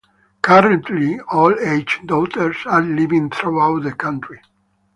[0.41, 4.41] Currently all eight daughters are living throughout the country.